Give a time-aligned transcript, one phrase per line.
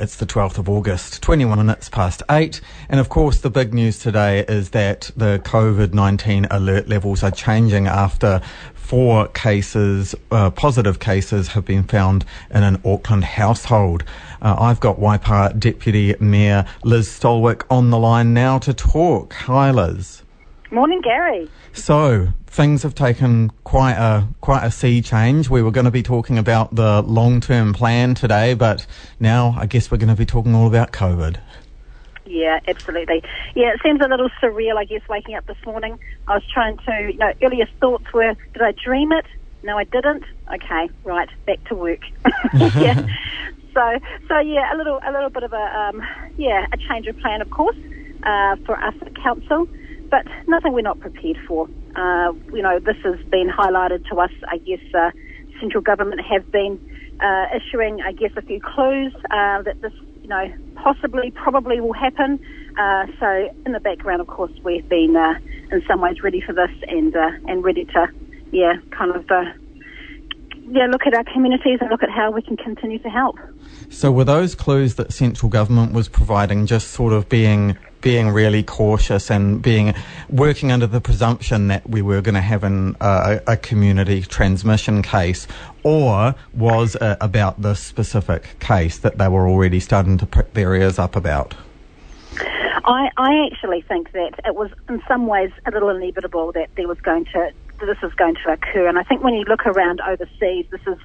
[0.00, 2.62] It's the 12th of August, 21 minutes past 8.
[2.88, 7.30] And of course, the big news today is that the COVID 19 alert levels are
[7.30, 8.40] changing after
[8.72, 14.02] four cases, uh, positive cases, have been found in an Auckland household.
[14.40, 19.34] Uh, I've got Waipa Deputy Mayor Liz Stolwyk on the line now to talk.
[19.34, 20.22] Hi, Liz.
[20.70, 21.50] Morning, Gary.
[21.74, 25.48] So things have taken quite a quite a sea change.
[25.48, 28.86] We were going to be talking about the long term plan today, but
[29.18, 31.38] now I guess we're going to be talking all about COVID.
[32.26, 33.22] Yeah, absolutely.
[33.54, 35.98] Yeah, it seems a little surreal, I guess, waking up this morning.
[36.28, 39.24] I was trying to, you know, earliest thoughts were, did I dream it?
[39.64, 40.22] No, I didn't.
[40.52, 42.00] Okay, right, back to work.
[42.54, 43.06] yeah.
[43.72, 46.02] So, so yeah, a little, a little bit of a, um,
[46.36, 47.76] yeah, a change of plan, of course,
[48.24, 49.68] uh, for us at council
[50.10, 51.68] but nothing we're not prepared for.
[51.96, 54.30] Uh, you know, this has been highlighted to us.
[54.48, 55.10] I guess uh,
[55.60, 56.78] central government have been
[57.20, 61.92] uh, issuing, I guess, a few clues uh, that this, you know, possibly, probably will
[61.92, 62.40] happen.
[62.78, 65.34] Uh, so, in the background, of course, we've been uh,
[65.72, 67.14] in some ways ready for this and
[67.46, 68.06] and ready to,
[68.52, 69.26] yeah, kind of.
[70.70, 73.36] Yeah, look at our communities and look at how we can continue to help.
[73.90, 78.62] So, were those clues that central government was providing just sort of being being really
[78.62, 79.94] cautious and being
[80.30, 85.02] working under the presumption that we were going to have an, uh, a community transmission
[85.02, 85.46] case,
[85.82, 90.74] or was it about this specific case that they were already starting to prick their
[90.74, 91.54] ears up about?
[92.84, 96.88] I, I actually think that it was in some ways a little inevitable that there
[96.88, 97.52] was going to
[97.86, 100.98] this is going to occur, and I think when you look around overseas, this is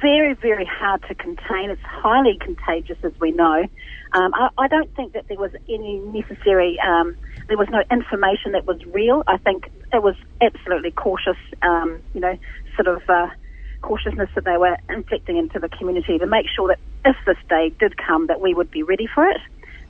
[0.00, 1.70] very, very hard to contain.
[1.70, 3.66] It's highly contagious, as we know.
[4.12, 7.16] Um, I, I, don't think that there was any necessary, um,
[7.48, 9.22] there was no information that was real.
[9.26, 12.36] I think it was absolutely cautious, um, you know,
[12.76, 13.28] sort of uh,
[13.82, 17.72] cautiousness that they were inflicting into the community to make sure that if this day
[17.78, 19.40] did come, that we would be ready for it.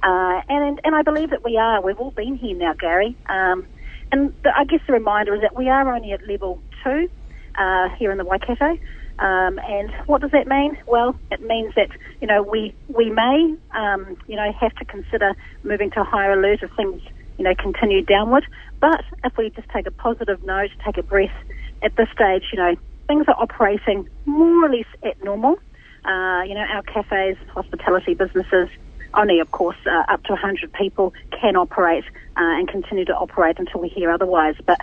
[0.03, 1.83] Uh, and and I believe that we are.
[1.83, 3.17] We've all been here now, Gary.
[3.29, 3.67] Um,
[4.13, 7.09] and the, I guess the reminder is that we are only at level two
[7.57, 8.77] uh, here in the Waikato.
[9.19, 10.79] Um, and what does that mean?
[10.87, 11.91] Well, it means that
[12.23, 16.61] you know we we may um, you know have to consider moving to higher alert
[16.63, 17.03] if things
[17.37, 18.47] you know continue downward.
[18.81, 21.35] But if we just take a positive note, take a breath,
[21.83, 22.77] at this stage, you know
[23.09, 25.57] things are operating more or less at normal.
[26.07, 28.71] Uh, you know our cafes, hospitality businesses,
[29.15, 32.05] only of course uh, up to 100 people can operate
[32.37, 34.55] uh, and continue to operate until we hear otherwise.
[34.65, 34.81] But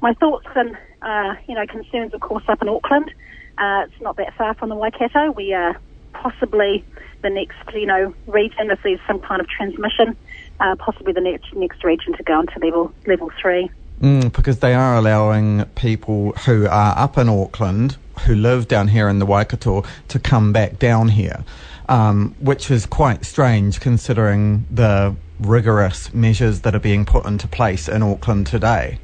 [0.00, 3.12] my thoughts and uh, you know concerns, of course, up in Auckland.
[3.58, 5.32] Uh, it's not that far from the Waikato.
[5.32, 5.78] We are
[6.14, 6.84] possibly
[7.22, 10.16] the next, you know, region if there's some kind of transmission,
[10.60, 13.70] uh, possibly the next next region to go into level level three.
[14.00, 19.10] Mm, because they are allowing people who are up in Auckland, who live down here
[19.10, 21.44] in the Waikato, to come back down here,
[21.90, 27.88] um, which is quite strange considering the rigorous measures that are being put into place
[27.88, 28.98] in Auckland today.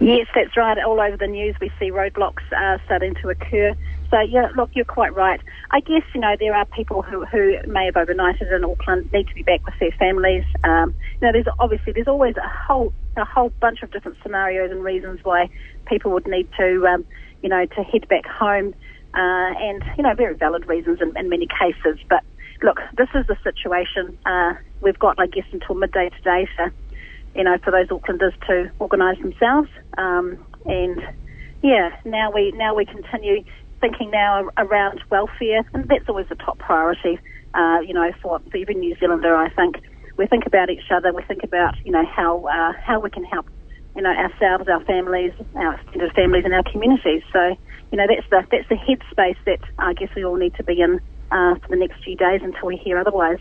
[0.00, 0.78] Yes, that's right.
[0.82, 3.74] All over the news, we see roadblocks uh, starting to occur.
[4.10, 5.40] So, yeah, look, you're quite right.
[5.70, 9.28] I guess, you know, there are people who, who may have overnighted in Auckland, need
[9.28, 10.44] to be back with their families.
[10.64, 14.70] Um, you know, there's obviously, there's always a whole, a whole bunch of different scenarios
[14.72, 15.50] and reasons why
[15.86, 17.04] people would need to, um,
[17.42, 18.74] you know, to head back home.
[19.14, 21.98] Uh, and, you know, very valid reasons in, in many cases.
[22.08, 22.22] But
[22.62, 24.16] look, this is the situation.
[24.24, 26.72] Uh, we've got, I guess, until midday today to
[27.34, 29.68] you know, for those Aucklanders to organise themselves.
[29.96, 31.00] Um, and
[31.62, 33.44] yeah, now we now we continue
[33.80, 37.18] thinking now around welfare, and that's always a top priority.
[37.54, 39.76] Uh, you know, for, for every New Zealander, I think
[40.16, 41.12] we think about each other.
[41.12, 43.46] We think about you know how uh, how we can help
[43.96, 47.22] you know ourselves, our families, our extended families, and our communities.
[47.32, 47.56] So
[47.92, 50.80] you know that's the that's the headspace that I guess we all need to be
[50.80, 51.00] in
[51.30, 53.38] uh, for the next few days until we hear otherwise.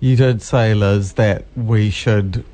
[0.00, 2.44] You did say, Liz, that we should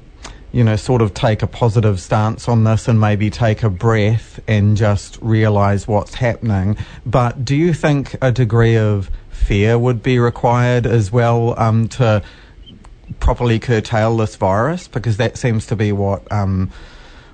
[0.53, 4.39] you know, sort of take a positive stance on this and maybe take a breath
[4.47, 6.77] and just realize what's happening.
[7.07, 12.23] But do you think a degree of fear would be required as well um, to
[13.19, 14.89] properly curtail this virus?
[14.89, 16.71] Because that seems to be what um,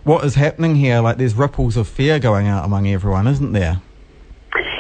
[0.09, 1.01] what is happening here.
[1.01, 3.81] Like there's ripples of fear going out among everyone, isn't there?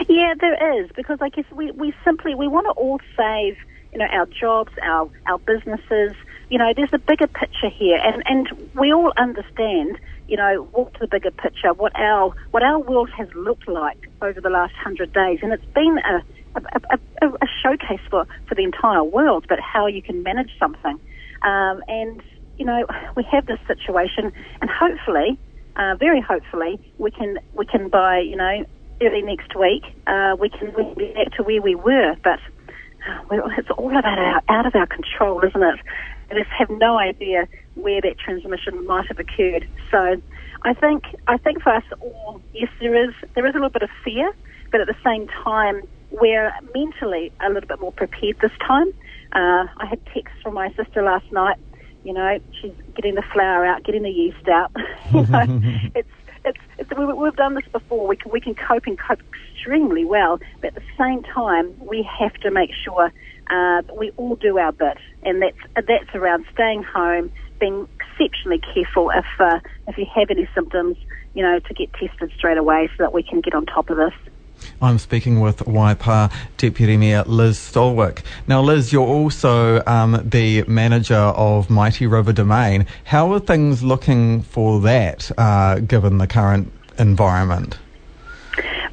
[0.09, 0.91] Yeah, there is.
[0.97, 3.57] Because I guess we, we simply we want to all save
[3.93, 6.15] you know our jobs, our our businesses
[6.51, 9.99] you know, there's a bigger picture here, and, and we all understand,
[10.29, 14.41] you know, what's the bigger picture, what our what our world has looked like over
[14.41, 16.23] the last hundred days, and it's been a
[16.57, 20.99] a, a, a, showcase for, for the entire world, but how you can manage something.
[21.43, 22.21] Um, and,
[22.59, 25.39] you know, we have this situation, and hopefully,
[25.77, 28.65] uh, very hopefully, we can, we can by, you know,
[29.01, 32.17] early next week, uh, we can be back to where we were.
[32.23, 32.41] But
[33.31, 35.81] well, it's all about our, out of our control, isn't it?
[36.31, 39.69] And we just have no idea where that transmission might have occurred.
[39.91, 40.21] So,
[40.63, 43.83] I think I think for us all, yes, there is there is a little bit
[43.83, 44.33] of fear,
[44.73, 48.89] but at the same time, we're mentally a little bit more prepared this time.
[49.33, 51.59] Uh, I had texts from my sister last night.
[52.09, 54.73] You know, she's getting the flour out, getting the yeast out.
[55.13, 55.45] you know,
[55.95, 56.09] it's
[56.43, 58.07] it's, it's we, we've done this before.
[58.07, 59.21] We can we can cope and cope
[59.53, 63.13] extremely well, but at the same time, we have to make sure
[63.51, 68.63] uh, that we all do our bit, and that's that's around staying home, being exceptionally
[68.73, 70.97] careful if uh, if you have any symptoms,
[71.35, 73.99] you know, to get tested straight away so that we can get on top of
[73.99, 74.15] this.
[74.81, 78.23] I'm speaking with Waipa Deputy Mayor Liz Stolwyk.
[78.47, 82.87] Now, Liz, you're also um, the manager of Mighty River Domain.
[83.05, 87.79] How are things looking for that, uh, given the current environment?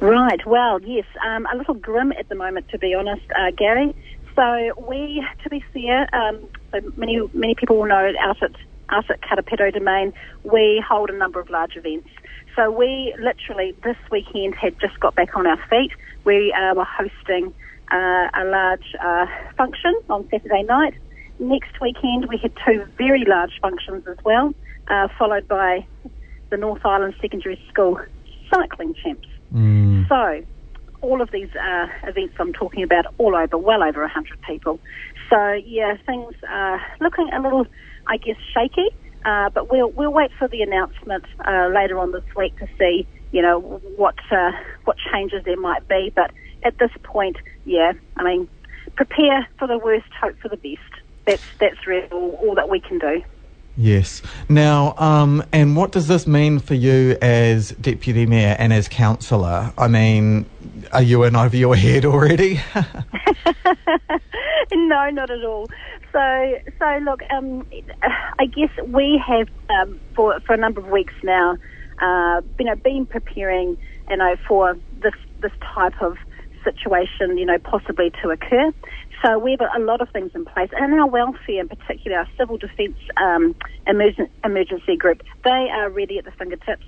[0.00, 0.46] Right.
[0.46, 3.94] Well, yes, um, a little grim at the moment, to be honest, uh, Gary.
[4.34, 8.52] So we, to be fair, um, so many many people will know out at
[8.90, 10.12] out at Karapiro Domain,
[10.44, 12.08] we hold a number of large events.
[12.54, 15.92] So we literally this weekend had just got back on our feet.
[16.24, 17.52] We uh, were hosting
[17.92, 20.94] uh, a large uh, function on Saturday night.
[21.38, 24.54] Next weekend we had two very large functions as well,
[24.88, 25.86] uh, followed by
[26.50, 28.00] the North Island Secondary School
[28.50, 29.28] cycling champs.
[29.52, 30.08] Mm.
[30.08, 30.46] So
[31.06, 34.80] all of these uh, events I'm talking about all over, well over 100 people.
[35.30, 37.66] So yeah, things are looking a little,
[38.06, 38.88] I guess, shaky.
[39.24, 43.06] Uh, but we'll we'll wait for the announcement uh, later on this week to see,
[43.32, 43.60] you know,
[43.96, 44.52] what uh,
[44.84, 46.12] what changes there might be.
[46.14, 46.30] But
[46.62, 48.48] at this point, yeah, I mean,
[48.94, 51.02] prepare for the worst, hope for the best.
[51.26, 53.22] That's that's really all, all that we can do.
[53.76, 54.22] Yes.
[54.48, 59.72] Now, um, and what does this mean for you as deputy mayor and as councillor?
[59.76, 60.46] I mean,
[60.92, 62.60] are you in over your head already?
[64.72, 65.66] no, not at all.
[66.12, 67.66] So, so look, um,
[68.38, 71.56] I guess we have um, for for a number of weeks now,
[72.00, 73.76] uh, you know, been preparing,
[74.08, 76.16] you know, for this this type of
[76.64, 78.72] situation, you know, possibly to occur.
[79.22, 82.28] So we have a lot of things in place, and our welfare, in particular, our
[82.38, 83.54] civil defence um,
[83.86, 86.84] emergen- emergency group, they are ready at the fingertips.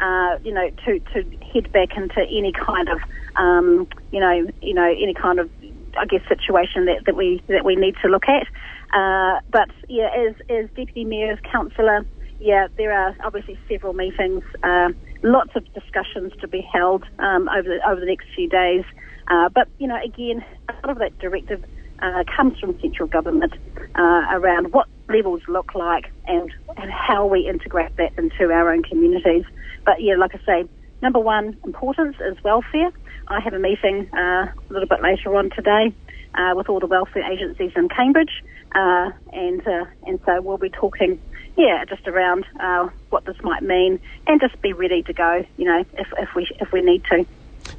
[0.00, 3.00] Uh, you know, to to head back into any kind of,
[3.36, 5.50] um, you know, you know, any kind of
[5.98, 8.46] I guess, situation that, that we that we need to look at.
[8.92, 12.06] Uh, but yeah, as as deputy mayor, as councillor,
[12.38, 14.90] yeah, there are obviously several meetings, uh,
[15.22, 18.84] lots of discussions to be held um, over the, over the next few days.
[19.28, 20.44] Uh, but you know, again,
[20.86, 21.64] lot of that directive
[22.00, 23.52] uh, comes from central government
[23.94, 28.82] uh, around what levels look like and and how we integrate that into our own
[28.82, 29.44] communities.
[29.84, 30.68] But yeah, like I say,
[31.02, 32.90] number one importance is welfare.
[33.28, 35.92] I have a meeting uh, a little bit later on today
[36.34, 38.42] uh, with all the welfare agencies in Cambridge,
[38.74, 41.20] uh, and uh, and so we'll be talking,
[41.56, 45.64] yeah, just around uh, what this might mean, and just be ready to go, you
[45.64, 47.26] know, if, if we if we need to.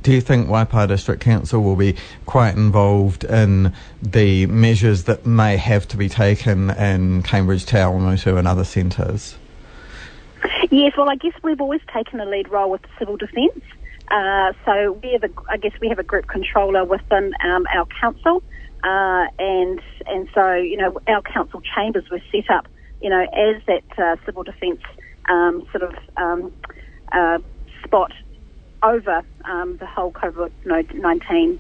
[0.04, 1.96] Do you think Waipa District Council will be
[2.26, 8.38] quite involved in the measures that may have to be taken in Cambridge, Te Awamutu
[8.38, 9.38] and other centres?
[10.72, 13.62] Yes, well, I guess we've always taken a lead role with civil defence.
[14.10, 17.86] Uh, so we have a, I guess we have a group controller within um, our
[18.00, 18.44] council,
[18.84, 22.68] uh, and and so you know our council chambers were set up,
[23.02, 24.82] you know, as that uh, civil defence
[25.30, 26.52] um, sort of um,
[27.14, 27.40] uh,
[27.86, 28.12] spot
[28.84, 31.60] over um, the whole COVID nineteen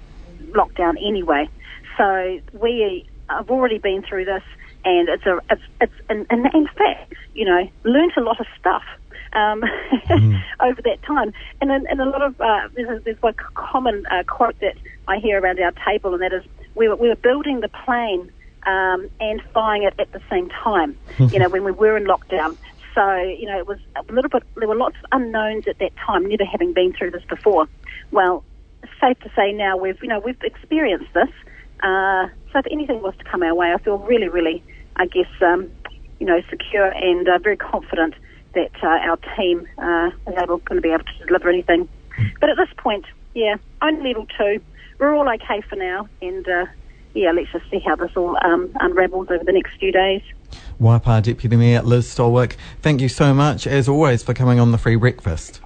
[0.51, 1.49] lockdown anyway.
[1.97, 4.43] So we have already been through this,
[4.85, 8.47] and it's a it's it's and, and in fact, you know, learnt a lot of
[8.59, 8.83] stuff
[9.33, 10.43] um, mm.
[10.59, 11.33] over that time.
[11.59, 14.75] And, in, and a lot of uh, there's, there's one common uh, quote that
[15.07, 16.43] I hear around our table, and that is
[16.75, 18.31] we were, we were building the plane
[18.65, 20.97] um, and flying it at the same time.
[21.17, 22.57] you know, when we were in lockdown.
[22.95, 24.43] So you know, it was a little bit.
[24.55, 27.67] There were lots of unknowns at that time, never having been through this before.
[28.11, 28.43] Well,
[28.99, 31.29] safe to say now we've you know we've experienced this.
[31.83, 34.63] Uh, so if anything was to come our way, I feel really, really,
[34.97, 35.71] I guess, um,
[36.19, 38.13] you know, secure and uh, very confident
[38.53, 41.87] that uh, our team uh, is able going to be able to deliver anything.
[42.39, 44.61] But at this point, yeah, only level two.
[44.99, 46.65] We're all okay for now, and uh,
[47.13, 50.21] yeah, let's just see how this all um, unravels over the next few days.
[50.79, 54.77] Waipa Deputy Mayor Liz Stolwyk, thank you so much, as always, for coming on the
[54.77, 55.61] free breakfast.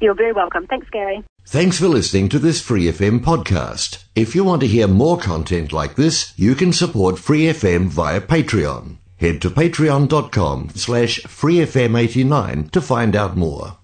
[0.00, 0.66] You're very welcome.
[0.66, 1.24] Thanks, Gary.
[1.46, 4.04] Thanks for listening to this Free FM podcast.
[4.14, 8.20] If you want to hear more content like this, you can support Free FM via
[8.20, 8.98] Patreon.
[9.16, 13.77] Head to patreon.com slash freefm89 to find out more.